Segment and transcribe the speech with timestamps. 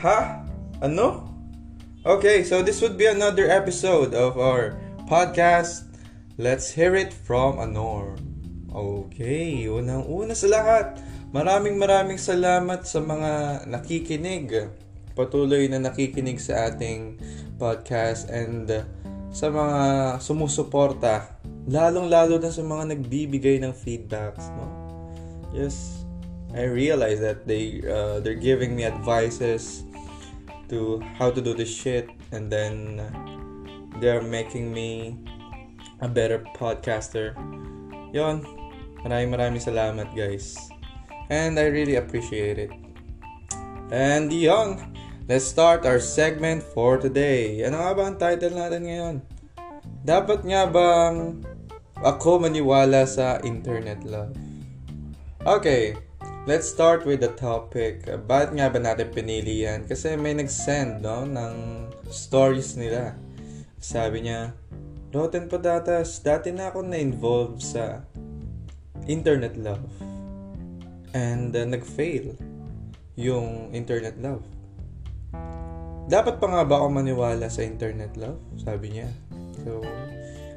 [0.00, 0.48] Ha?
[0.80, 1.28] Ano?
[2.08, 5.92] Okay, so this would be another episode of our podcast.
[6.40, 8.16] Let's hear it from Anor.
[8.72, 10.96] Okay, unang-una sa lahat,
[11.36, 14.72] maraming maraming salamat sa mga nakikinig.
[15.12, 17.20] Patuloy na nakikinig sa ating
[17.60, 18.72] podcast and
[19.28, 19.80] sa mga
[20.24, 21.28] sumusuporta.
[21.68, 24.64] Lalong-lalo na sa mga nagbibigay ng feedbacks, no?
[25.52, 26.08] Yes,
[26.56, 29.84] I realize that they uh, they're giving me advices
[30.70, 33.02] to how to do this shit and then
[34.00, 35.18] they're making me
[36.00, 37.36] a better podcaster.
[38.14, 38.40] Yon.
[39.04, 40.56] Maraming maraming salamat guys.
[41.30, 42.72] And I really appreciate it.
[43.90, 44.80] And yon.
[45.30, 47.62] Let's start our segment for today.
[47.62, 49.16] Ano nga ba ang title natin ngayon?
[50.02, 51.38] Dapat nga bang
[52.02, 54.34] ako maniwala sa internet love?
[55.46, 55.94] Okay,
[56.48, 58.08] let's start with the topic.
[58.08, 59.84] Bakit nga ba natin pinili yan?
[59.84, 61.54] Kasi may nag-send no, ng
[62.08, 63.12] stories nila.
[63.76, 64.56] Sabi niya,
[65.12, 68.04] Rotten Patatas, dati na ako na-involve sa
[69.04, 69.84] internet love.
[71.12, 72.38] And uh, nag-fail
[73.20, 74.46] yung internet love.
[76.08, 78.40] Dapat pa nga ba ako maniwala sa internet love?
[78.56, 79.10] Sabi niya.
[79.60, 79.84] So,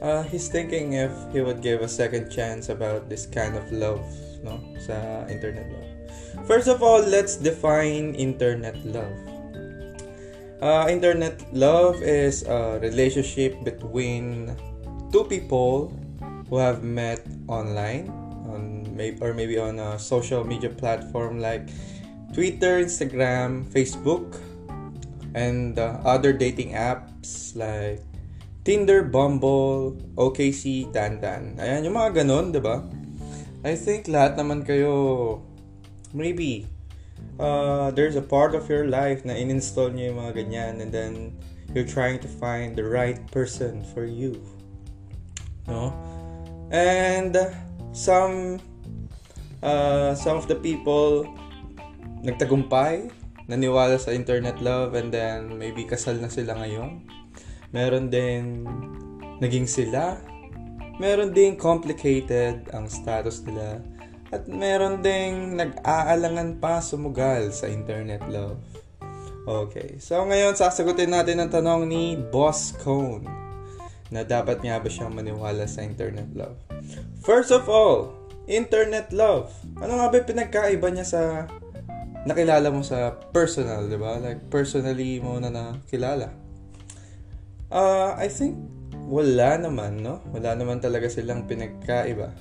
[0.00, 4.00] uh, he's thinking if he would give a second chance about this kind of love
[4.42, 5.90] no sa internet love.
[6.44, 9.16] First of all, let's define internet love.
[10.60, 14.56] Uh, internet love is a relationship between
[15.12, 15.92] two people
[16.48, 18.08] who have met online
[18.48, 21.68] on maybe or maybe on a social media platform like
[22.32, 24.40] Twitter, Instagram, Facebook,
[25.36, 28.00] and uh, other dating apps like
[28.64, 31.54] Tinder, Bumble, OKC, Tantan.
[31.60, 32.82] Ayan, yung mga ganun, 'di ba?
[33.66, 35.42] I think lahat naman kayo
[36.14, 36.70] maybe
[37.42, 41.34] uh, there's a part of your life na in-install niyo yung mga ganyan and then
[41.74, 44.38] you're trying to find the right person for you.
[45.66, 45.90] No?
[46.70, 47.34] And
[47.90, 48.62] some
[49.66, 51.26] uh, some of the people
[52.22, 53.10] nagtagumpay,
[53.50, 57.02] naniwala sa internet love and then maybe kasal na sila ngayon.
[57.74, 58.62] Meron din
[59.42, 60.22] naging sila
[60.96, 63.84] meron ding complicated ang status nila
[64.32, 68.58] at meron ding nag-aalangan pa sumugal sa internet love.
[69.46, 73.22] Okay, so ngayon sasagutin natin ang tanong ni Boss Cone
[74.10, 76.58] na dapat nga ba siyang maniwala sa internet love.
[77.22, 78.14] First of all,
[78.50, 79.54] internet love.
[79.78, 81.22] Ano nga ba pinagkaiba niya sa
[82.26, 84.18] nakilala mo sa personal, di ba?
[84.18, 86.34] Like, personally mo na nakilala.
[87.70, 88.58] Uh, I think
[89.06, 90.18] wala naman, no?
[90.34, 92.34] Wala naman talaga silang pinagkaiba.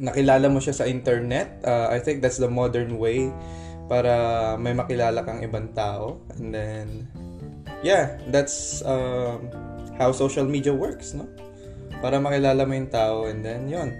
[0.00, 1.60] Nakilala mo siya sa internet.
[1.60, 3.28] Uh, I think that's the modern way
[3.92, 6.24] para may makilala kang ibang tao.
[6.40, 6.86] And then,
[7.84, 9.52] yeah, that's um,
[10.00, 11.28] how social media works, no?
[12.00, 13.92] Para makilala mo yung tao and then, yon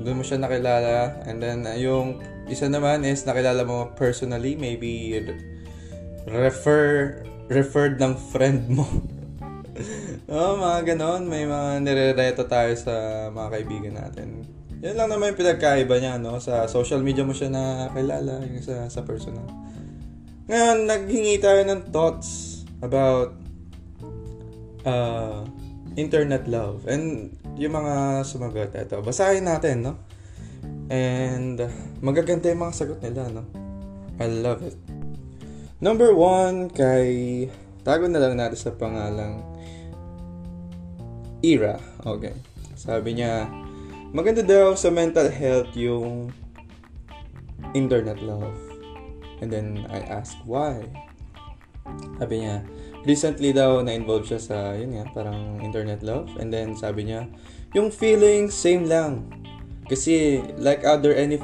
[0.00, 1.20] Doon mo siya nakilala.
[1.28, 4.56] And then, uh, yung isa naman is nakilala mo personally.
[4.56, 5.20] Maybe
[6.24, 7.20] refer
[7.52, 8.88] referred ng friend mo.
[10.30, 11.26] Oh, mga ganon.
[11.26, 14.46] May mga nirereto tayo sa mga kaibigan natin.
[14.82, 16.38] Yan lang naman yung pinagkaiba niya, no?
[16.38, 19.46] Sa social media mo siya nakilala, yung sa, sa personal.
[20.46, 23.34] Ngayon, naghingi tayo ng thoughts about
[24.86, 25.46] uh,
[25.94, 26.86] internet love.
[26.86, 29.98] And yung mga sumagot, ito, basahin natin, no?
[30.90, 31.58] And
[32.02, 33.46] magaganda yung mga sagot nila, no?
[34.22, 34.78] I love it.
[35.82, 37.50] Number one, kay...
[37.82, 39.51] Tago na lang natin sa pangalang
[41.42, 41.82] Ira.
[42.06, 42.34] Okay.
[42.78, 43.50] Sabi niya,
[44.14, 46.30] maganda daw sa mental health yung
[47.74, 48.56] internet love.
[49.42, 50.86] And then I asked why.
[52.22, 52.62] Sabi niya,
[53.02, 56.30] recently daw na-involve siya sa, yun nga, parang internet love.
[56.38, 57.26] And then sabi niya,
[57.74, 59.26] yung feeling same lang.
[59.90, 61.42] Kasi like other any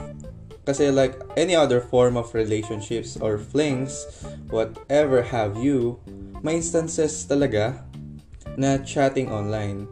[0.69, 4.05] kasi like any other form of relationships or flings,
[4.53, 5.97] whatever have you,
[6.45, 7.81] may instances talaga
[8.61, 9.89] na chatting online.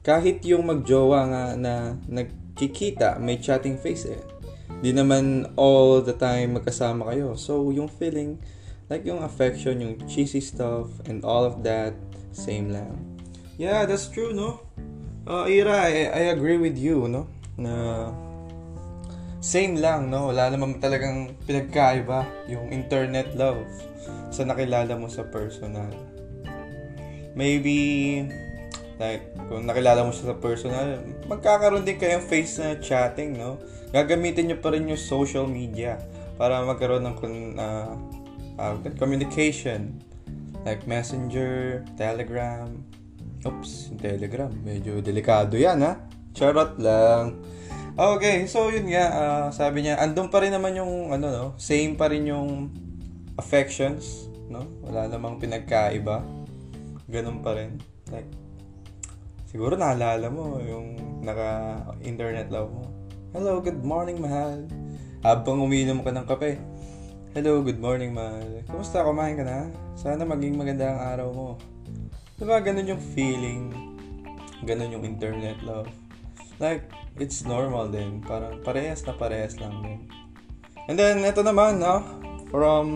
[0.00, 1.74] Kahit yung magjowa nga na
[2.08, 4.22] nagkikita, may chatting face eh.
[4.80, 7.36] Di naman all the time magkasama kayo.
[7.36, 8.40] So, yung feeling,
[8.88, 11.92] like yung affection, yung cheesy stuff, and all of that,
[12.32, 12.96] same lang.
[13.60, 14.64] Yeah, that's true, no?
[15.28, 17.28] Uh, Ira, I, I agree with you, no?
[17.60, 18.08] Na
[19.44, 20.32] same lang, no?
[20.32, 23.68] Wala naman talagang pinagkaiba yung internet love
[24.32, 25.92] sa nakilala mo sa personal
[27.34, 28.26] maybe
[29.00, 33.56] like kung nakilala mo siya sa personal, magkakaroon din kayong face na chatting, no?
[33.90, 35.96] Gagamitin niyo pa rin yung social media
[36.36, 37.16] para magkaroon ng
[37.56, 37.96] uh,
[38.60, 38.94] doon?
[39.00, 39.96] Communication.
[40.68, 42.68] Like Messenger, Telegram.
[43.48, 44.52] Oops, Telegram.
[44.52, 45.96] Medyo delikado yan, ha?
[46.36, 47.40] Charot lang.
[47.96, 51.46] Okay, so yun nga, uh, sabi niya, andun pa rin naman yung, ano, no?
[51.56, 52.68] Same pa rin yung
[53.40, 54.68] affections, no?
[54.84, 56.20] Wala namang pinagkaiba.
[57.08, 57.80] Ganun pa rin.
[58.12, 58.28] Like,
[59.50, 60.94] siguro naalala mo yung
[61.26, 62.86] naka-internet love mo.
[63.34, 64.62] Hello, good morning, mahal.
[65.26, 66.54] Habang umiinom ka ng kape.
[67.34, 68.46] Hello, good morning, mahal.
[68.70, 69.02] Kumusta?
[69.02, 69.66] Kumain ka na?
[69.98, 71.48] Sana maging maganda ang araw mo.
[72.38, 73.74] Diba, ganun yung feeling.
[74.62, 75.90] Ganun yung internet love.
[76.62, 76.86] Like,
[77.18, 78.22] it's normal din.
[78.22, 80.00] Parang parehas na parehas lang din.
[80.86, 82.06] And then, ito naman, no?
[82.54, 82.86] From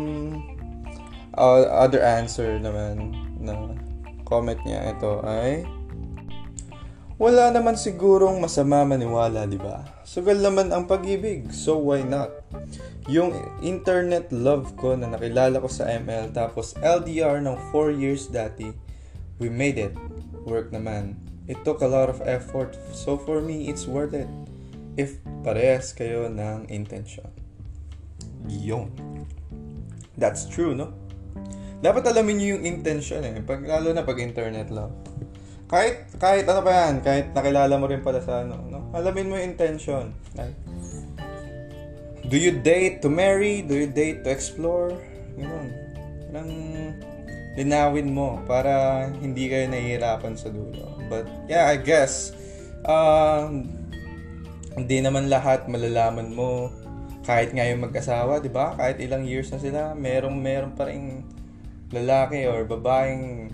[1.34, 3.10] uh, other answer naman
[3.42, 3.74] na
[4.22, 5.66] comment niya, ito ay
[7.14, 9.86] wala naman sigurong masama maniwala, di ba?
[10.02, 12.30] Sugal naman ang pag-ibig, so why not?
[13.06, 13.30] Yung
[13.62, 18.74] internet love ko na nakilala ko sa ML tapos LDR ng 4 years dati,
[19.38, 19.94] we made it.
[20.44, 21.16] Work naman.
[21.46, 22.76] It took a lot of effort.
[22.96, 24.28] So for me, it's worth it.
[24.96, 27.28] If parehas kayo ng intention.
[28.48, 28.88] Yun.
[30.16, 30.94] That's true, no?
[31.84, 33.36] Dapat alamin niyo yung intention eh.
[33.44, 34.94] Pag, lalo na pag internet love.
[35.66, 38.92] Kahit, kahit ano pa yan, kahit nakilala mo rin pala sa ano, no?
[38.92, 40.12] Alamin mo yung intention.
[40.36, 40.54] Like,
[42.28, 43.64] do you date to marry?
[43.64, 44.92] Do you date to explore?
[45.34, 45.68] Ganun.
[46.28, 46.50] Parang
[47.54, 50.98] linawin mo para hindi kayo nahihirapan sa dulo.
[51.06, 52.34] But yeah, I guess
[52.82, 53.46] uh,
[54.74, 56.74] hindi naman lahat malalaman mo
[57.24, 58.76] kahit nga yung mag-asawa, 'di ba?
[58.76, 61.24] Kahit ilang years na sila, merong meron pa rin
[61.94, 63.48] lalaki or babaeng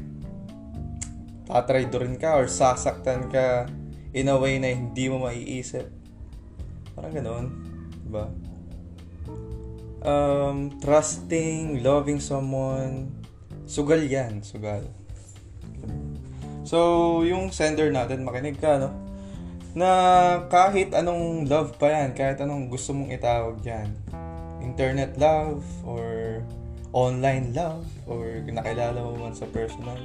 [1.50, 3.66] tatraydorin ka or sasaktan ka
[4.14, 5.86] in a way na hindi mo maiisip.
[6.94, 7.46] Parang ganoon,
[8.06, 8.26] 'di ba?
[10.00, 13.12] Um, trusting, loving someone,
[13.68, 14.80] sugal yan, sugal.
[16.64, 18.94] So, yung sender natin, makinig ka, no?
[19.76, 19.90] Na
[20.48, 23.92] kahit anong love pa yan, kahit anong gusto mong itawag dyan,
[24.64, 26.40] internet love, or
[26.96, 29.98] online love, or nakilala mo man sa personal,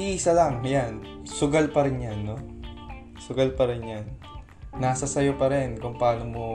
[0.00, 1.24] isa lang, yan.
[1.28, 2.36] Sugal pa rin yan, no?
[3.20, 4.06] Sugal pa rin yan.
[4.76, 6.46] Nasa sayo pa rin kung paano mo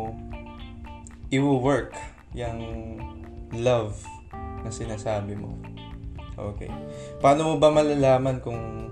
[1.29, 1.93] i-work
[2.33, 2.97] yung
[3.53, 3.99] love
[4.65, 5.53] na sinasabi mo.
[6.37, 6.69] Okay.
[7.21, 8.89] Paano mo ba malalaman kung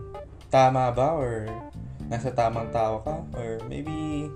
[0.49, 1.49] tama ba or
[2.05, 4.29] nasa tamang tao ka or maybe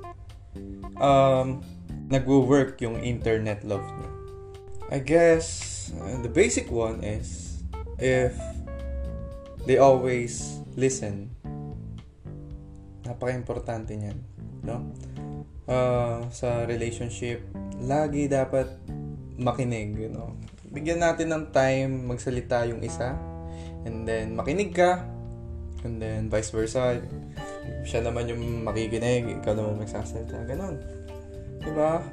[0.97, 1.61] um
[2.09, 4.09] nagwo-work yung internet love niyo.
[4.89, 5.45] I guess
[5.93, 7.61] uh, the basic one is
[8.01, 8.33] if
[9.65, 11.31] they always listen.
[13.03, 14.19] Napaka-importante niyan,
[14.63, 14.93] no?
[15.69, 17.41] Uh, sa relationship,
[17.81, 18.67] lagi dapat
[19.39, 20.35] makinig, you know.
[20.69, 23.17] Bigyan natin ng time magsalita yung isa
[23.87, 25.01] and then makinig ka
[25.83, 26.99] and then vice versa.
[27.87, 30.43] Siya naman yung makikinig, ikaw naman magsasalita.
[30.45, 30.75] Ganon.
[31.63, 32.03] Diba?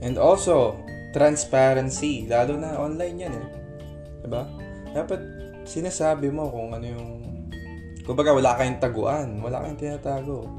[0.00, 0.80] And also,
[1.12, 2.24] transparency.
[2.24, 3.48] Lalo na online yan eh.
[4.24, 4.48] Diba?
[4.96, 5.39] Dapat
[5.70, 7.12] sinasabi mo kung ano yung...
[8.02, 9.38] Kumbaga, wala kayong taguan.
[9.38, 10.50] Wala kayong tinatago.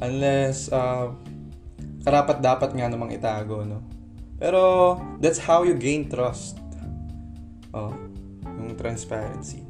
[0.00, 1.12] Unless, uh,
[2.00, 3.84] karapat dapat nga namang itago, no?
[4.40, 6.56] Pero, that's how you gain trust.
[7.76, 7.92] Oh,
[8.44, 9.60] yung transparency.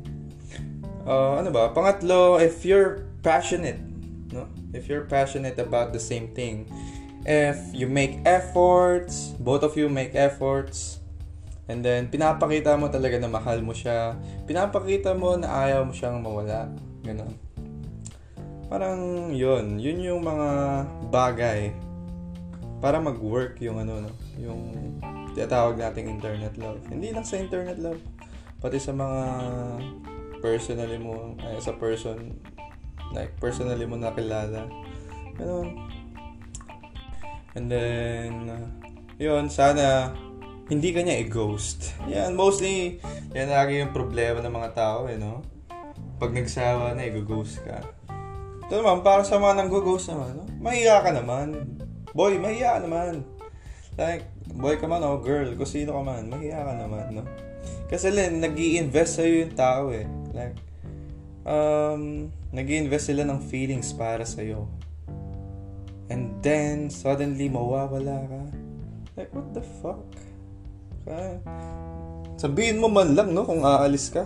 [1.02, 1.74] Uh, ano ba?
[1.74, 3.82] Pangatlo, if you're passionate,
[4.30, 4.46] no?
[4.70, 6.70] If you're passionate about the same thing,
[7.26, 11.03] if you make efforts, both of you make efforts,
[11.68, 16.20] and then pinapakita mo talaga na mahal mo siya, pinapakita mo na ayaw mo siyang
[16.20, 16.68] mawala.
[17.04, 17.32] Ganun.
[18.68, 20.48] Parang yun, yun yung mga
[21.12, 21.72] bagay
[22.84, 24.60] para mag-work yung ano no, yung
[25.32, 26.80] tinatawag nating internet love.
[26.88, 28.00] Hindi lang sa internet love,
[28.60, 29.22] pati sa mga
[30.44, 32.36] personally mo, ay, sa person,
[33.16, 34.68] like personally mo nakilala.
[35.40, 35.80] Ganun.
[37.54, 38.50] And then,
[39.16, 40.12] yun, sana
[40.70, 41.96] hindi ka niya i-ghost.
[42.08, 43.00] Yan, mostly,
[43.36, 45.44] yan lagi yung problema ng mga tao, eh, no?
[46.16, 47.84] Pag nagsawa na, i-ghost ka.
[48.64, 50.44] Ito naman, para sa mga nang-ghost naman, no?
[50.64, 51.74] Mahiya ka naman
[52.14, 53.26] boy, mahiya ka naman.
[53.98, 57.26] Like, boy ka man o girl, kung sino ka man, mahiya ka naman, no?
[57.90, 60.06] Kasi lang, nag invest sa'yo yung tao eh.
[60.30, 60.56] Like,
[61.42, 64.70] um, nag invest sila ng feelings para sa'yo.
[66.08, 68.42] And then, suddenly, mawawala ka.
[69.18, 70.00] Like, what the fuck?
[71.04, 71.36] Kaya,
[72.40, 74.24] sabihin mo man lang, no, kung aalis ka.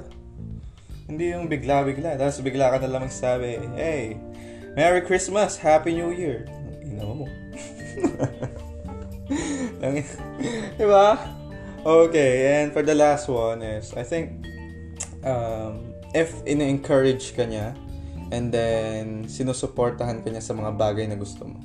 [1.11, 2.15] Hindi yung bigla-bigla.
[2.15, 4.15] Tapos bigla ka na lang magsabi, Hey,
[4.79, 6.47] Merry Christmas, Happy New Year.
[6.87, 7.27] Ina mo.
[10.79, 11.19] diba?
[11.83, 14.47] okay, and for the last one is, I think,
[15.27, 15.83] um,
[16.15, 17.75] if ina-encourage ka niya,
[18.31, 21.59] and then sinusuportahan ka niya sa mga bagay na gusto mo.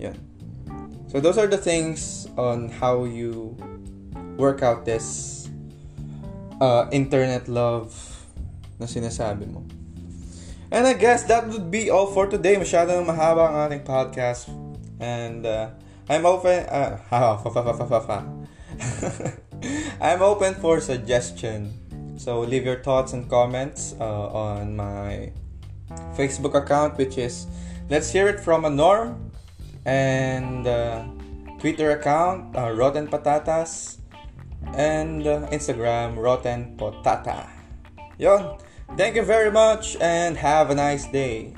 [0.00, 0.16] Yun.
[1.10, 3.58] So those are the things on how you
[4.40, 5.44] work out this
[6.64, 7.92] uh, internet love
[8.80, 9.60] na sinasabi mo.
[10.72, 12.54] And I guess that would be all for today.
[12.54, 14.46] Masyadong mahaba ang ating podcast.
[15.02, 15.74] And uh,
[16.06, 16.62] I'm open...
[16.70, 17.02] Uh.
[20.00, 21.74] I'm open for suggestion.
[22.16, 25.34] So leave your thoughts and comments uh, on my
[26.14, 27.50] Facebook account, which is
[27.90, 29.34] Let's Hear It From a Norm.
[29.84, 31.02] And uh,
[31.58, 33.99] Twitter account, uh, Rotten Patatas.
[34.74, 37.48] And uh, Instagram, Rotten Potata.
[38.18, 38.58] Yon.
[38.96, 41.54] Thank you very much and have a nice day.